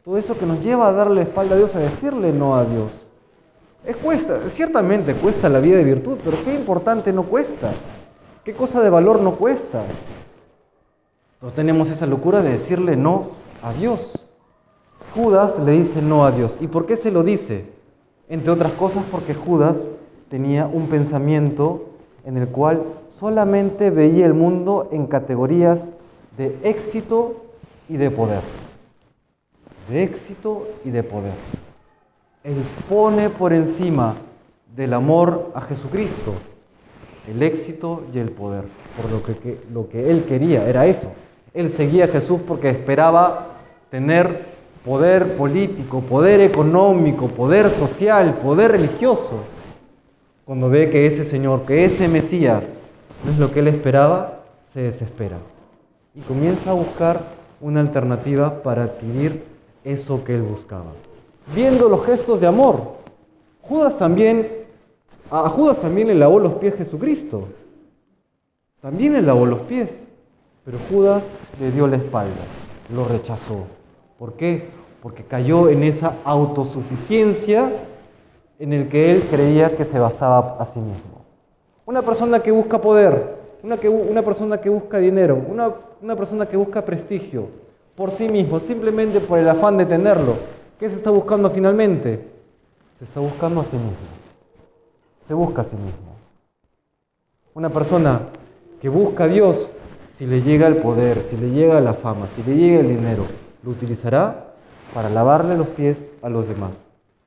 todo 0.04 0.18
eso 0.18 0.36
que 0.36 0.44
nos 0.44 0.60
lleva 0.60 0.88
a 0.88 0.92
darle 0.92 1.22
espalda 1.22 1.54
a 1.54 1.58
Dios, 1.58 1.74
a 1.74 1.78
decirle 1.78 2.30
no 2.30 2.56
a 2.56 2.64
Dios. 2.64 2.92
Es 3.86 3.96
cuesta, 3.96 4.38
ciertamente 4.50 5.14
cuesta 5.14 5.48
la 5.48 5.60
vida 5.60 5.78
de 5.78 5.84
virtud, 5.84 6.18
pero 6.22 6.44
qué 6.44 6.54
importante 6.54 7.10
no 7.12 7.22
cuesta. 7.24 7.72
Qué 8.44 8.52
cosa 8.52 8.82
de 8.82 8.90
valor 8.90 9.20
no 9.20 9.36
cuesta. 9.36 9.84
No 11.40 11.50
tenemos 11.52 11.88
esa 11.88 12.06
locura 12.06 12.42
de 12.42 12.58
decirle 12.58 12.96
no 12.96 13.30
a 13.62 13.72
Dios. 13.72 14.12
Judas 15.14 15.58
le 15.58 15.72
dice 15.72 16.02
no 16.02 16.26
a 16.26 16.32
Dios. 16.32 16.54
¿Y 16.60 16.66
por 16.66 16.84
qué 16.84 16.98
se 16.98 17.10
lo 17.10 17.22
dice? 17.22 17.64
Entre 18.28 18.50
otras 18.50 18.72
cosas 18.72 19.04
porque 19.10 19.34
Judas 19.34 19.78
tenía 20.28 20.66
un 20.66 20.88
pensamiento 20.88 21.86
en 22.26 22.36
el 22.36 22.48
cual 22.48 22.82
solamente 23.20 23.88
veía 23.88 24.26
el 24.26 24.34
mundo 24.34 24.88
en 24.92 25.06
categorías 25.06 25.78
de 26.36 26.58
éxito 26.62 27.36
y 27.88 27.96
de 27.96 28.10
poder. 28.10 28.42
De 29.88 30.04
éxito 30.04 30.68
y 30.84 30.90
de 30.90 31.02
poder. 31.02 31.34
Él 32.42 32.56
pone 32.88 33.30
por 33.30 33.52
encima 33.52 34.16
del 34.74 34.92
amor 34.92 35.52
a 35.54 35.60
Jesucristo 35.62 36.34
el 37.28 37.42
éxito 37.42 38.04
y 38.12 38.18
el 38.18 38.30
poder, 38.30 38.64
por 38.96 39.10
lo 39.10 39.22
que, 39.22 39.60
lo 39.72 39.88
que 39.88 40.10
él 40.10 40.24
quería 40.24 40.68
era 40.68 40.86
eso. 40.86 41.10
Él 41.54 41.72
seguía 41.76 42.04
a 42.04 42.08
Jesús 42.08 42.40
porque 42.46 42.68
esperaba 42.68 43.56
tener 43.90 44.54
poder 44.84 45.36
político, 45.36 46.00
poder 46.00 46.40
económico, 46.40 47.28
poder 47.28 47.70
social, 47.70 48.38
poder 48.42 48.72
religioso. 48.72 49.44
Cuando 50.44 50.68
ve 50.68 50.90
que 50.90 51.06
ese 51.06 51.24
Señor, 51.24 51.64
que 51.64 51.86
ese 51.86 52.08
Mesías 52.08 52.64
no 53.24 53.32
es 53.32 53.38
lo 53.38 53.50
que 53.50 53.60
él 53.60 53.68
esperaba, 53.68 54.40
se 54.74 54.82
desespera 54.82 55.38
y 56.14 56.20
comienza 56.20 56.70
a 56.70 56.74
buscar 56.74 57.20
una 57.60 57.80
alternativa 57.80 58.62
para 58.62 58.84
adquirir 58.84 59.44
eso 59.84 60.24
que 60.24 60.34
él 60.34 60.42
buscaba. 60.42 60.92
Viendo 61.54 61.88
los 61.88 62.04
gestos 62.06 62.40
de 62.40 62.46
amor, 62.46 62.94
Judas 63.62 63.98
también, 63.98 64.48
a 65.30 65.48
Judas 65.50 65.78
también 65.80 66.08
le 66.08 66.14
lavó 66.14 66.38
los 66.38 66.54
pies 66.54 66.74
Jesucristo. 66.74 67.44
También 68.80 69.12
le 69.12 69.22
lavó 69.22 69.46
los 69.46 69.60
pies, 69.60 69.90
pero 70.64 70.78
Judas 70.90 71.22
le 71.60 71.70
dio 71.70 71.86
la 71.86 71.96
espalda, 71.96 72.44
lo 72.94 73.06
rechazó. 73.06 73.64
¿Por 74.18 74.34
qué? 74.34 74.68
Porque 75.02 75.24
cayó 75.24 75.68
en 75.68 75.82
esa 75.82 76.16
autosuficiencia 76.24 77.70
en 78.58 78.72
el 78.72 78.88
que 78.88 79.10
él 79.10 79.26
creía 79.30 79.76
que 79.76 79.84
se 79.84 79.98
bastaba 79.98 80.56
a 80.58 80.66
sí 80.72 80.80
mismo. 80.80 81.24
Una 81.86 82.02
persona 82.02 82.40
que 82.40 82.50
busca 82.50 82.80
poder, 82.80 83.36
una, 83.62 84.22
persona 84.22 84.60
que 84.60 84.68
busca 84.68 84.98
dinero, 84.98 85.42
una 86.00 86.16
persona 86.16 86.46
que 86.46 86.56
busca 86.56 86.84
prestigio 86.84 87.63
por 87.96 88.12
sí 88.16 88.28
mismo, 88.28 88.60
simplemente 88.60 89.20
por 89.20 89.38
el 89.38 89.48
afán 89.48 89.76
de 89.76 89.86
tenerlo, 89.86 90.36
¿qué 90.78 90.88
se 90.88 90.96
está 90.96 91.10
buscando 91.10 91.50
finalmente? 91.50 92.28
Se 92.98 93.04
está 93.04 93.20
buscando 93.20 93.60
a 93.60 93.64
sí 93.64 93.76
mismo. 93.76 94.14
Se 95.28 95.34
busca 95.34 95.62
a 95.62 95.64
sí 95.64 95.76
mismo. 95.76 96.14
Una 97.54 97.70
persona 97.70 98.28
que 98.80 98.88
busca 98.88 99.24
a 99.24 99.28
Dios, 99.28 99.70
si 100.18 100.26
le 100.26 100.42
llega 100.42 100.66
el 100.66 100.78
poder, 100.78 101.26
si 101.30 101.36
le 101.36 101.50
llega 101.50 101.80
la 101.80 101.94
fama, 101.94 102.28
si 102.34 102.42
le 102.42 102.56
llega 102.56 102.80
el 102.80 102.88
dinero, 102.88 103.26
lo 103.62 103.70
utilizará 103.70 104.54
para 104.92 105.08
lavarle 105.08 105.56
los 105.56 105.68
pies 105.68 105.96
a 106.22 106.28
los 106.28 106.48
demás. 106.48 106.72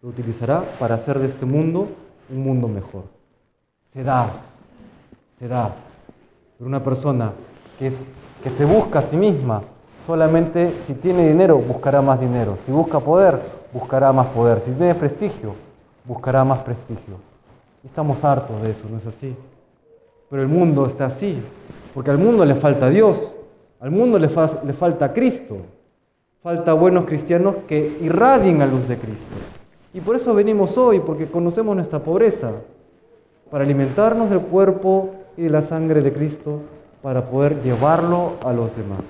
Lo 0.01 0.09
utilizará 0.09 0.77
para 0.79 0.95
hacer 0.95 1.19
de 1.19 1.27
este 1.27 1.45
mundo 1.45 1.87
un 2.29 2.43
mundo 2.43 2.67
mejor. 2.67 3.03
Se 3.93 4.03
da, 4.03 4.31
se 5.39 5.47
da. 5.47 5.75
Pero 6.57 6.67
una 6.67 6.83
persona 6.83 7.31
que, 7.79 7.87
es, 7.87 7.95
que 8.43 8.51
se 8.51 8.65
busca 8.65 8.99
a 8.99 9.09
sí 9.09 9.15
misma, 9.15 9.63
solamente 10.07 10.73
si 10.87 10.93
tiene 10.93 11.27
dinero, 11.27 11.59
buscará 11.59 12.01
más 12.01 12.19
dinero. 12.19 12.57
Si 12.65 12.71
busca 12.71 13.01
poder, 13.01 13.39
buscará 13.73 14.13
más 14.13 14.27
poder. 14.27 14.61
Si 14.65 14.71
tiene 14.71 14.95
prestigio, 14.95 15.53
buscará 16.05 16.45
más 16.45 16.59
prestigio. 16.59 17.15
estamos 17.83 18.23
hartos 18.23 18.61
de 18.61 18.71
eso, 18.71 18.83
¿no 18.89 18.97
es 18.97 19.05
así? 19.05 19.35
Pero 20.29 20.41
el 20.41 20.47
mundo 20.47 20.87
está 20.87 21.07
así, 21.07 21.41
porque 21.93 22.09
al 22.09 22.17
mundo 22.17 22.43
le 22.45 22.55
falta 22.55 22.89
Dios, 22.89 23.35
al 23.79 23.91
mundo 23.91 24.17
le, 24.17 24.29
le 24.65 24.73
falta 24.73 25.13
Cristo. 25.13 25.57
Falta 26.41 26.71
buenos 26.73 27.05
cristianos 27.05 27.55
que 27.67 27.97
irradien 28.01 28.61
a 28.61 28.65
luz 28.65 28.87
de 28.87 28.97
Cristo. 28.97 29.35
Y 29.93 29.99
por 29.99 30.15
eso 30.15 30.33
venimos 30.33 30.77
hoy, 30.77 30.99
porque 31.01 31.27
conocemos 31.27 31.75
nuestra 31.75 31.99
pobreza, 31.99 32.51
para 33.51 33.63
alimentarnos 33.65 34.29
del 34.29 34.41
cuerpo 34.41 35.11
y 35.35 35.43
de 35.43 35.49
la 35.49 35.63
sangre 35.63 36.01
de 36.01 36.13
Cristo, 36.13 36.61
para 37.01 37.25
poder 37.25 37.61
llevarlo 37.61 38.33
a 38.45 38.53
los 38.53 38.75
demás. 38.75 39.01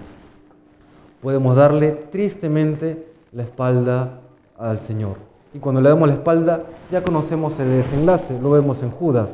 Podemos 1.21 1.55
darle 1.55 1.91
tristemente 2.11 3.07
la 3.31 3.43
espalda 3.43 4.19
al 4.57 4.79
Señor. 4.81 5.17
Y 5.53 5.59
cuando 5.59 5.81
le 5.81 5.89
damos 5.89 6.07
la 6.07 6.15
espalda, 6.15 6.63
ya 6.91 7.03
conocemos 7.03 7.59
el 7.59 7.83
desenlace, 7.83 8.39
lo 8.39 8.51
vemos 8.51 8.81
en 8.83 8.91
Judas. 8.91 9.29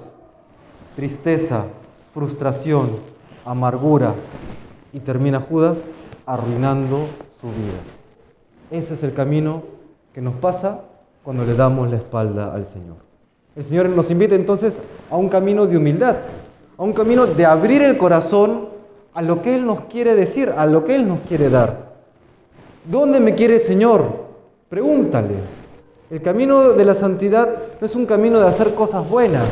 Tristeza, 0.96 1.66
frustración, 2.14 2.92
amargura. 3.46 4.14
Y 4.94 5.00
termina 5.00 5.42
Judas 5.42 5.78
arruinando 6.26 7.08
su 7.42 7.48
vida. 7.48 7.82
Ese 8.72 8.94
es 8.94 9.04
el 9.04 9.14
camino 9.14 9.64
que 10.14 10.22
nos 10.22 10.36
pasa 10.36 10.82
cuando 11.24 11.44
le 11.44 11.56
damos 11.56 11.90
la 11.90 11.98
espalda 11.98 12.54
al 12.54 12.68
Señor. 12.68 12.98
El 13.56 13.66
Señor 13.66 13.90
nos 13.90 14.10
invita 14.10 14.36
entonces 14.36 14.74
a 15.10 15.18
un 15.18 15.30
camino 15.30 15.68
de 15.68 15.78
humildad, 15.78 16.16
a 16.78 16.84
un 16.84 16.94
camino 16.94 17.26
de 17.26 17.46
abrir 17.46 17.82
el 17.82 17.98
corazón 17.98 18.73
a 19.14 19.22
lo 19.22 19.42
que 19.42 19.56
Él 19.56 19.66
nos 19.66 19.86
quiere 19.86 20.16
decir, 20.16 20.54
a 20.56 20.66
lo 20.66 20.84
que 20.84 20.96
Él 20.96 21.08
nos 21.08 21.22
quiere 21.22 21.50
dar. 21.50 21.94
¿Dónde 22.86 23.20
me 23.20 23.36
quiere 23.36 23.56
el 23.56 23.62
Señor? 23.64 24.04
Pregúntale. 24.70 25.36
El 26.10 26.22
camino 26.22 26.74
de 26.74 26.86
la 26.86 26.96
santidad 26.96 27.48
no 27.80 27.88
es 27.88 27.96
un 27.96 28.06
camino 28.06 28.40
de 28.40 28.48
hacer 28.48 28.76
cosas 28.76 29.08
buenas, 29.10 29.50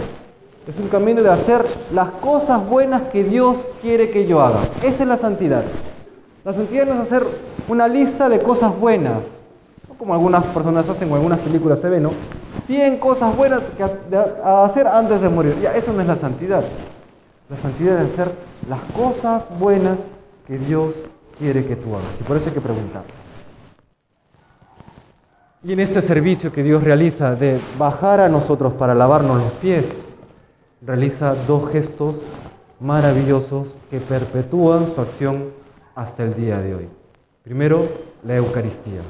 es 0.67 0.77
un 0.77 0.89
camino 0.89 1.23
de 1.23 1.29
hacer 1.29 1.65
las 1.91 2.11
cosas 2.21 2.67
buenas 2.69 3.03
que 3.11 3.23
Dios 3.23 3.57
quiere 3.81 4.11
que 4.11 4.27
yo 4.27 4.39
haga. 4.39 4.69
Esa 4.83 5.03
es 5.03 5.07
la 5.07 5.17
santidad. 5.17 5.63
La 6.43 6.53
santidad 6.53 6.85
no 6.85 6.93
es 6.93 6.99
hacer 6.99 7.25
una 7.67 7.87
lista 7.87 8.29
de 8.29 8.39
cosas 8.41 8.77
buenas, 8.79 9.19
como 9.97 10.13
algunas 10.13 10.43
personas 10.45 10.87
hacen 10.87 11.11
o 11.11 11.15
algunas 11.15 11.39
películas 11.39 11.79
se 11.79 11.89
ven, 11.89 12.03
¿no? 12.03 12.11
100 12.67 12.97
cosas 12.97 13.35
buenas 13.35 13.61
que 13.77 13.83
a, 13.83 14.65
hacer 14.65 14.87
antes 14.87 15.21
de 15.21 15.29
morir. 15.29 15.57
Ya, 15.61 15.75
eso 15.75 15.93
no 15.93 16.01
es 16.01 16.07
la 16.07 16.17
santidad. 16.17 16.63
La 17.49 17.57
santidad 17.57 18.01
es 18.03 18.13
hacer 18.13 18.31
las 18.67 18.81
cosas 18.93 19.47
buenas 19.59 19.97
que 20.47 20.57
Dios 20.57 20.95
quiere 21.37 21.65
que 21.65 21.75
tú 21.75 21.95
hagas. 21.95 22.19
Y 22.19 22.23
por 22.23 22.37
eso 22.37 22.47
hay 22.47 22.53
que 22.53 22.61
preguntar. 22.61 23.03
Y 25.63 25.73
en 25.73 25.79
este 25.79 26.01
servicio 26.01 26.51
que 26.51 26.63
Dios 26.63 26.83
realiza 26.83 27.35
de 27.35 27.61
bajar 27.77 28.19
a 28.19 28.29
nosotros 28.29 28.73
para 28.73 28.95
lavarnos 28.95 29.43
los 29.43 29.51
pies, 29.53 29.85
realiza 30.81 31.35
dos 31.47 31.71
gestos 31.71 32.23
maravillosos 32.79 33.77
que 33.91 33.99
perpetúan 33.99 34.93
su 34.95 35.01
acción 35.01 35.51
hasta 35.93 36.23
el 36.23 36.33
día 36.33 36.59
de 36.59 36.75
hoy. 36.75 36.89
Primero, 37.43 37.87
la 38.23 38.35
Eucaristía, 38.35 39.01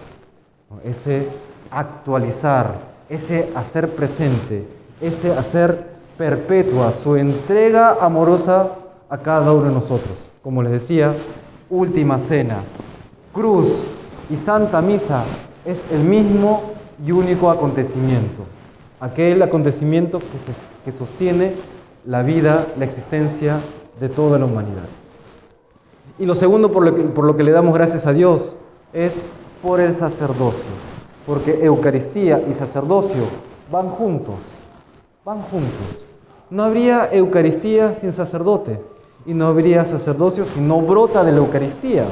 ese 0.84 1.30
actualizar, 1.70 2.76
ese 3.10 3.50
hacer 3.56 3.96
presente, 3.96 4.68
ese 5.00 5.34
hacer 5.34 5.92
perpetua 6.18 6.94
su 7.04 7.16
entrega 7.16 7.98
amorosa 8.02 8.72
a 9.12 9.18
cada 9.18 9.52
uno 9.52 9.68
de 9.68 9.74
nosotros. 9.74 10.18
Como 10.42 10.64
les 10.64 10.72
decía, 10.72 11.14
última 11.70 12.20
cena, 12.30 12.64
cruz 13.34 13.68
y 14.30 14.38
santa 14.38 14.82
misa 14.82 15.26
es 15.66 15.78
el 15.92 16.06
mismo 16.06 16.72
y 17.06 17.12
único 17.12 17.52
acontecimiento, 17.52 18.44
aquel 19.02 19.42
acontecimiento 19.42 20.20
que, 20.86 20.92
sostiene 20.94 21.56
la 22.06 22.24
vida, 22.24 22.68
la 22.78 22.86
existencia 22.86 23.62
de 24.00 24.08
toda 24.08 24.40
la 24.40 24.46
humanidad. 24.46 24.88
Y 26.18 26.26
lo 26.26 26.36
segundo 26.36 26.72
por 26.72 27.26
lo 27.26 27.38
que 27.38 27.44
le 27.44 27.52
damos 27.52 27.74
gracias 27.74 28.08
a 28.08 28.14
Dios 28.14 28.56
es 28.94 29.12
por 29.62 29.82
el 29.82 29.98
sacerdocio, 29.98 30.72
porque 31.26 31.64
Eucaristía 31.64 32.42
y 32.50 32.54
sacerdocio 32.54 33.26
van 33.70 33.90
juntos, 33.90 34.40
van 35.26 35.42
juntos. 35.44 36.06
No 36.50 36.64
habría 36.64 37.10
Eucaristía 37.12 37.96
sin 38.00 38.14
sacerdote 38.14 38.91
y 39.26 39.34
no 39.34 39.48
habría 39.48 39.86
sacerdocio 39.86 40.46
si 40.46 40.60
no 40.60 40.82
brota 40.82 41.24
de 41.24 41.32
la 41.32 41.38
Eucaristía 41.40 42.08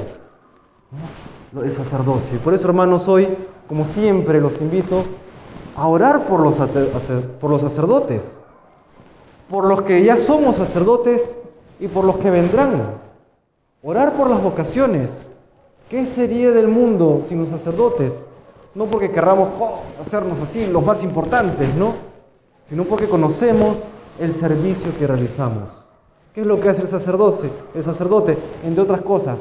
el 1.63 1.75
sacerdocio. 1.75 2.35
Y 2.35 2.39
por 2.39 2.53
eso, 2.53 2.67
hermanos, 2.67 3.07
hoy, 3.07 3.27
como 3.67 3.85
siempre, 3.93 4.39
los 4.39 4.59
invito 4.61 5.03
a 5.75 5.87
orar 5.87 6.27
por 6.27 6.41
los, 6.41 6.55
sacerdotes, 6.55 8.21
por 9.49 9.65
los 9.65 9.81
que 9.83 10.03
ya 10.03 10.19
somos 10.25 10.57
sacerdotes 10.57 11.21
y 11.79 11.87
por 11.87 12.05
los 12.05 12.17
que 12.17 12.29
vendrán. 12.29 12.99
Orar 13.81 14.13
por 14.13 14.29
las 14.29 14.41
vocaciones. 14.43 15.09
¿Qué 15.89 16.07
sería 16.13 16.51
del 16.51 16.67
mundo 16.67 17.25
sin 17.29 17.39
los 17.39 17.49
sacerdotes? 17.49 18.13
No 18.75 18.85
porque 18.85 19.09
querramos 19.09 19.49
hacernos 20.05 20.37
así 20.47 20.67
los 20.67 20.83
más 20.85 21.01
importantes, 21.03 21.73
¿no? 21.73 21.93
Sino 22.67 22.83
porque 22.83 23.09
conocemos 23.09 23.87
el 24.19 24.39
servicio 24.39 24.95
que 24.99 25.07
realizamos. 25.07 25.78
¿Qué 26.33 26.41
es 26.41 26.47
lo 26.47 26.59
que 26.59 26.69
hace 26.69 26.83
el 26.83 26.87
sacerdote? 26.87 27.49
El 27.73 27.83
sacerdote, 27.83 28.37
entre 28.63 28.83
otras 28.83 29.01
cosas, 29.01 29.37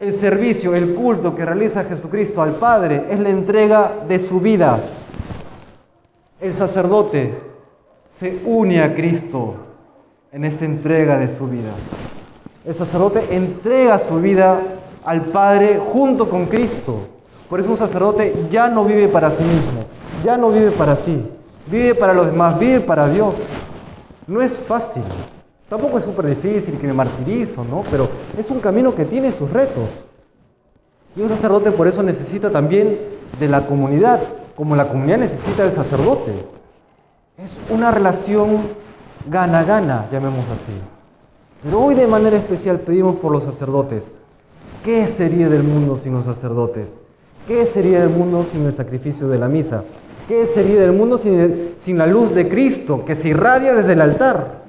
el 0.00 0.18
servicio, 0.20 0.74
el 0.74 0.94
culto 0.94 1.34
que 1.34 1.44
realiza 1.44 1.84
Jesucristo 1.84 2.42
al 2.42 2.56
Padre 2.56 3.06
es 3.10 3.20
la 3.20 3.28
entrega 3.28 3.92
de 4.08 4.18
su 4.20 4.40
vida. 4.40 4.80
El 6.40 6.54
sacerdote 6.54 7.38
se 8.18 8.42
une 8.44 8.82
a 8.82 8.94
Cristo 8.94 9.54
en 10.32 10.44
esta 10.44 10.64
entrega 10.64 11.18
de 11.18 11.36
su 11.36 11.46
vida. 11.46 11.72
El 12.64 12.74
sacerdote 12.74 13.34
entrega 13.34 14.00
su 14.08 14.16
vida 14.20 14.60
al 15.04 15.26
Padre 15.26 15.80
junto 15.92 16.28
con 16.28 16.46
Cristo. 16.46 17.08
Por 17.48 17.60
eso 17.60 17.70
un 17.70 17.76
sacerdote 17.76 18.46
ya 18.50 18.68
no 18.68 18.84
vive 18.84 19.08
para 19.08 19.30
sí 19.36 19.44
mismo, 19.44 19.84
ya 20.24 20.36
no 20.36 20.50
vive 20.50 20.72
para 20.72 20.96
sí, 20.96 21.30
vive 21.66 21.94
para 21.94 22.14
los 22.14 22.26
demás, 22.26 22.58
vive 22.58 22.80
para 22.80 23.08
Dios. 23.08 23.34
No 24.26 24.40
es 24.40 24.58
fácil, 24.66 25.02
tampoco 25.74 25.98
es 25.98 26.04
súper 26.04 26.26
difícil 26.26 26.78
que 26.78 26.86
me 26.86 26.92
martirizo, 26.92 27.64
¿no? 27.64 27.82
Pero 27.90 28.08
es 28.38 28.48
un 28.48 28.60
camino 28.60 28.94
que 28.94 29.06
tiene 29.06 29.32
sus 29.32 29.50
retos. 29.50 29.88
Y 31.16 31.20
un 31.20 31.28
sacerdote 31.28 31.72
por 31.72 31.88
eso 31.88 32.00
necesita 32.00 32.48
también 32.48 32.96
de 33.40 33.48
la 33.48 33.66
comunidad, 33.66 34.20
como 34.54 34.76
la 34.76 34.86
comunidad 34.86 35.18
necesita 35.18 35.64
del 35.64 35.74
sacerdote. 35.74 36.30
Es 37.38 37.50
una 37.70 37.90
relación 37.90 38.68
gana-gana, 39.28 40.06
llamemos 40.12 40.44
así. 40.44 40.78
Pero 41.64 41.80
hoy 41.80 41.96
de 41.96 42.06
manera 42.06 42.36
especial 42.36 42.78
pedimos 42.78 43.16
por 43.16 43.32
los 43.32 43.42
sacerdotes. 43.42 44.04
¿Qué 44.84 45.08
sería 45.16 45.48
del 45.48 45.64
mundo 45.64 45.96
sin 45.96 46.12
los 46.12 46.24
sacerdotes? 46.24 46.94
¿Qué 47.48 47.66
sería 47.74 47.98
del 47.98 48.10
mundo 48.10 48.46
sin 48.52 48.64
el 48.64 48.76
sacrificio 48.76 49.26
de 49.26 49.38
la 49.38 49.48
misa? 49.48 49.82
¿Qué 50.28 50.52
sería 50.54 50.82
del 50.82 50.92
mundo 50.92 51.18
sin, 51.18 51.74
sin 51.84 51.98
la 51.98 52.06
luz 52.06 52.32
de 52.32 52.48
Cristo 52.48 53.04
que 53.04 53.16
se 53.16 53.30
irradia 53.30 53.74
desde 53.74 53.94
el 53.94 54.02
altar? 54.02 54.63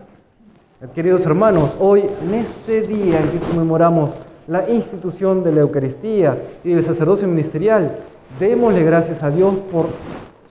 Queridos 0.93 1.25
hermanos, 1.25 1.73
hoy 1.79 2.03
en 2.21 2.33
este 2.33 2.81
día 2.81 3.21
en 3.21 3.31
que 3.31 3.39
conmemoramos 3.39 4.11
la 4.47 4.69
institución 4.69 5.41
de 5.41 5.53
la 5.53 5.61
Eucaristía 5.61 6.37
y 6.65 6.73
del 6.73 6.85
sacerdocio 6.85 7.29
ministerial, 7.29 7.99
démosle 8.41 8.83
gracias 8.83 9.23
a 9.23 9.29
Dios 9.29 9.55
por 9.71 9.87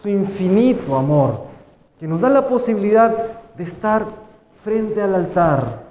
su 0.02 0.08
infinito 0.08 0.96
amor, 0.96 1.42
que 2.00 2.08
nos 2.08 2.22
da 2.22 2.30
la 2.30 2.48
posibilidad 2.48 3.14
de 3.54 3.64
estar 3.64 4.06
frente 4.64 5.02
al 5.02 5.14
altar, 5.14 5.82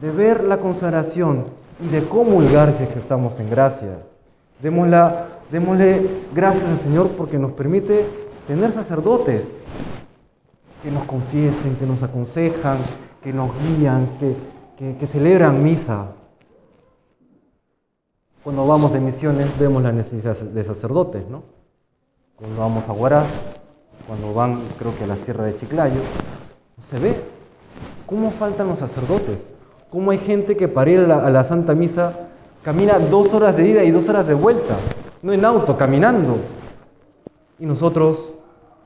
de 0.00 0.10
ver 0.10 0.44
la 0.44 0.56
consagración 0.56 1.44
y 1.78 1.88
de 1.88 2.08
comulgar 2.08 2.78
si 2.78 2.86
que 2.86 3.00
estamos 3.00 3.38
en 3.38 3.50
gracia. 3.50 3.98
Démosla, 4.62 5.26
démosle 5.52 6.08
gracias 6.34 6.64
al 6.64 6.80
Señor 6.80 7.10
porque 7.18 7.38
nos 7.38 7.52
permite 7.52 8.06
tener 8.46 8.72
sacerdotes 8.72 9.42
que 10.82 10.90
nos 10.90 11.04
confiesen, 11.04 11.76
que 11.78 11.86
nos 11.86 12.02
aconsejan, 12.02 12.78
que 13.24 13.32
nos 13.32 13.50
guían, 13.58 14.18
que, 14.20 14.96
que, 14.98 15.06
celebran 15.06 15.64
misa. 15.64 16.08
Cuando 18.44 18.66
vamos 18.66 18.92
de 18.92 19.00
misiones 19.00 19.58
vemos 19.58 19.82
la 19.82 19.92
necesidad 19.92 20.36
de 20.36 20.64
sacerdotes, 20.64 21.26
¿no? 21.30 21.42
Cuando 22.36 22.60
vamos 22.60 22.86
a 22.86 22.92
Huaraz, 22.92 23.26
cuando 24.06 24.34
van 24.34 24.68
creo 24.78 24.94
que 24.94 25.04
a 25.04 25.06
la 25.06 25.16
Sierra 25.24 25.44
de 25.44 25.56
Chiclayo, 25.56 26.02
se 26.90 26.98
ve 26.98 27.24
cómo 28.04 28.32
faltan 28.32 28.68
los 28.68 28.78
sacerdotes, 28.78 29.48
cómo 29.88 30.10
hay 30.10 30.18
gente 30.18 30.54
que 30.54 30.68
para 30.68 30.90
ir 30.90 31.00
a 31.00 31.06
la, 31.06 31.26
a 31.26 31.30
la 31.30 31.44
Santa 31.44 31.74
Misa 31.74 32.28
camina 32.62 32.98
dos 32.98 33.32
horas 33.32 33.56
de 33.56 33.66
ida 33.66 33.84
y 33.84 33.90
dos 33.90 34.06
horas 34.06 34.26
de 34.26 34.34
vuelta, 34.34 34.76
no 35.22 35.32
en 35.32 35.42
auto, 35.46 35.78
caminando. 35.78 36.36
Y 37.58 37.64
nosotros 37.64 38.34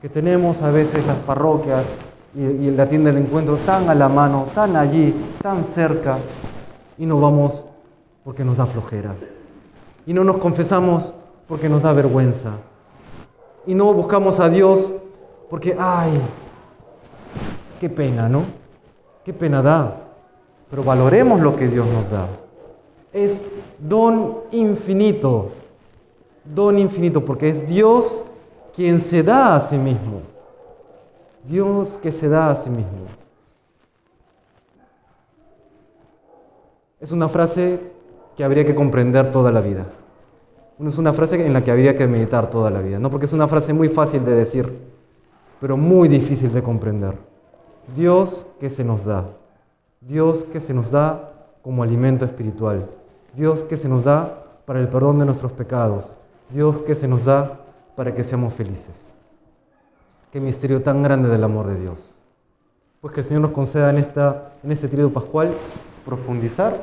que 0.01 0.07
tenemos 0.07 0.61
a 0.61 0.71
veces 0.71 1.05
las 1.05 1.17
parroquias 1.19 1.83
y, 2.35 2.41
y 2.41 2.71
la 2.71 2.87
tienda 2.87 3.11
del 3.11 3.23
encuentro 3.23 3.57
tan 3.65 3.89
a 3.89 3.95
la 3.95 4.09
mano, 4.09 4.47
tan 4.53 4.75
allí, 4.75 5.13
tan 5.41 5.65
cerca, 5.75 6.19
y 6.97 7.05
no 7.05 7.19
vamos 7.19 7.63
porque 8.23 8.43
nos 8.43 8.57
da 8.57 8.65
flojera. 8.65 9.15
Y 10.05 10.13
no 10.13 10.23
nos 10.23 10.37
confesamos 10.37 11.13
porque 11.47 11.69
nos 11.69 11.81
da 11.81 11.93
vergüenza. 11.93 12.57
Y 13.65 13.73
no 13.73 13.93
buscamos 13.93 14.39
a 14.39 14.49
Dios 14.49 14.93
porque, 15.49 15.75
ay, 15.77 16.21
qué 17.79 17.89
pena, 17.89 18.29
¿no? 18.29 18.43
Qué 19.23 19.33
pena 19.33 19.61
da. 19.61 19.97
Pero 20.69 20.83
valoremos 20.83 21.39
lo 21.39 21.55
que 21.55 21.67
Dios 21.67 21.87
nos 21.87 22.09
da. 22.09 22.27
Es 23.13 23.41
don 23.79 24.39
infinito. 24.51 25.51
Don 26.45 26.77
infinito, 26.77 27.25
porque 27.25 27.49
es 27.49 27.67
Dios 27.67 28.23
quien 28.75 29.03
se 29.03 29.23
da 29.23 29.55
a 29.55 29.69
sí 29.69 29.77
mismo. 29.77 30.21
Dios 31.43 31.99
que 32.01 32.11
se 32.11 32.27
da 32.27 32.51
a 32.51 32.63
sí 32.63 32.69
mismo. 32.69 33.07
Es 36.99 37.11
una 37.11 37.29
frase 37.29 37.79
que 38.35 38.43
habría 38.43 38.65
que 38.65 38.75
comprender 38.75 39.31
toda 39.31 39.51
la 39.51 39.61
vida. 39.61 39.85
Es 40.85 40.97
una 40.97 41.13
frase 41.13 41.45
en 41.45 41.53
la 41.53 41.63
que 41.63 41.71
habría 41.71 41.97
que 41.97 42.07
meditar 42.07 42.49
toda 42.49 42.69
la 42.69 42.79
vida, 42.79 42.99
¿no? 42.99 43.09
Porque 43.09 43.25
es 43.25 43.33
una 43.33 43.47
frase 43.47 43.73
muy 43.73 43.89
fácil 43.89 44.23
de 44.23 44.33
decir, 44.33 44.79
pero 45.59 45.75
muy 45.75 46.07
difícil 46.07 46.53
de 46.53 46.63
comprender. 46.63 47.15
Dios 47.95 48.45
que 48.59 48.69
se 48.69 48.83
nos 48.83 49.03
da, 49.03 49.25
Dios 50.01 50.45
que 50.53 50.61
se 50.61 50.73
nos 50.73 50.91
da 50.91 51.33
como 51.63 51.83
alimento 51.83 52.23
espiritual, 52.23 52.87
Dios 53.35 53.63
que 53.63 53.77
se 53.77 53.89
nos 53.89 54.03
da 54.03 54.45
para 54.65 54.79
el 54.79 54.87
perdón 54.87 55.19
de 55.19 55.25
nuestros 55.25 55.51
pecados, 55.53 56.15
Dios 56.49 56.77
que 56.79 56.95
se 56.95 57.07
nos 57.07 57.25
da 57.25 57.59
para 57.95 58.13
que 58.13 58.23
seamos 58.23 58.53
felices. 58.53 58.95
Qué 60.31 60.39
misterio 60.39 60.83
tan 60.83 61.01
grande 61.01 61.27
del 61.27 61.43
amor 61.43 61.65
de 61.65 61.79
Dios. 61.79 62.13
Pues 63.01 63.13
que 63.13 63.21
el 63.21 63.25
Señor 63.25 63.41
nos 63.41 63.51
conceda 63.51 63.89
en, 63.89 63.97
esta, 63.97 64.51
en 64.63 64.71
este 64.71 64.87
tríodo 64.87 65.11
pascual 65.11 65.55
profundizar 66.05 66.77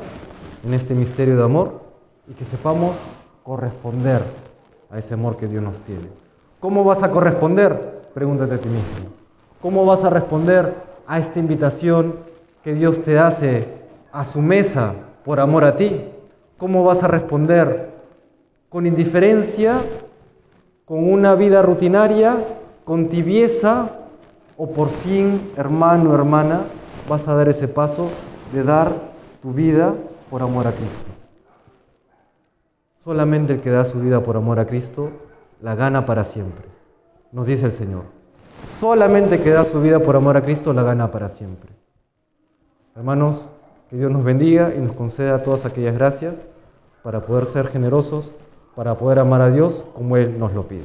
en 0.64 0.74
este 0.74 0.94
misterio 0.94 1.37
de 1.37 1.44
amor 1.44 1.80
y 2.26 2.35
que 2.35 2.44
sepamos 2.46 2.96
corresponder 3.44 4.24
a 4.90 4.98
ese 4.98 5.14
amor 5.14 5.37
que 5.37 5.46
Dios 5.46 5.62
nos 5.62 5.80
tiene. 5.82 6.09
¿Cómo 6.59 6.82
vas 6.82 7.00
a 7.04 7.11
corresponder? 7.12 8.09
Pregúntate 8.14 8.56
a 8.56 8.59
ti 8.59 8.68
mismo. 8.68 9.11
¿Cómo 9.62 9.87
vas 9.87 10.02
a 10.02 10.11
responder 10.11 10.74
a 11.06 11.20
esta 11.20 11.38
invitación 11.38 12.16
que 12.64 12.74
Dios 12.74 13.00
te 13.04 13.16
hace 13.16 13.68
a 14.11 14.24
su 14.24 14.40
mesa 14.42 14.92
por 15.24 15.38
amor 15.38 15.62
a 15.62 15.76
ti? 15.76 16.00
¿Cómo 16.59 16.82
vas 16.82 17.00
a 17.00 17.06
responder? 17.06 17.92
¿Con 18.68 18.87
indiferencia? 18.87 19.85
¿Con 20.85 21.12
una 21.12 21.37
vida 21.37 21.62
rutinaria? 21.62 22.38
¿Con 22.87 23.09
tibieza? 23.09 23.90
¿O 24.57 24.70
por 24.70 24.88
fin, 25.03 25.51
hermano, 25.57 26.14
hermana, 26.14 26.61
vas 27.09 27.27
a 27.27 27.35
dar 27.35 27.49
ese 27.49 27.66
paso 27.66 28.09
de 28.53 28.62
dar 28.62 28.92
tu 29.42 29.53
vida 29.53 29.92
por 30.31 30.40
amor 30.40 30.68
a 30.68 30.72
Cristo? 30.72 31.11
Solamente 33.01 33.55
el 33.55 33.61
que 33.61 33.70
da 33.70 33.87
su 33.87 33.99
vida 33.99 34.20
por 34.22 34.37
amor 34.37 34.61
a 34.61 34.66
Cristo 34.66 35.11
la 35.61 35.75
gana 35.75 36.07
para 36.07 36.27
siempre, 36.27 36.64
nos 37.33 37.46
dice 37.46 37.66
el 37.66 37.72
Señor. 37.72 38.05
Solamente 38.79 39.35
el 39.35 39.42
que 39.42 39.51
da 39.51 39.64
su 39.64 39.81
vida 39.81 39.99
por 39.99 40.14
amor 40.14 40.37
a 40.37 40.42
Cristo 40.42 40.72
la 40.72 40.85
gana 40.85 41.11
para 41.11 41.31
siempre. 41.31 41.70
Hermanos, 42.94 43.51
que 43.90 43.96
Dios 43.96 44.12
nos 44.12 44.22
bendiga 44.22 44.72
y 44.72 44.79
nos 44.79 44.92
conceda 44.92 45.42
todas 45.42 45.64
aquellas 45.64 45.94
gracias 45.94 46.35
para 47.03 47.22
poder 47.22 47.46
ser 47.46 47.66
generosos, 47.66 48.33
para 48.77 48.96
poder 48.96 49.18
amar 49.18 49.40
a 49.40 49.51
Dios 49.51 49.85
como 49.92 50.16
Él 50.16 50.38
nos 50.38 50.53
lo 50.55 50.68
pide. 50.68 50.85